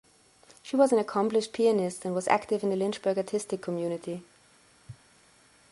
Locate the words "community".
3.61-4.23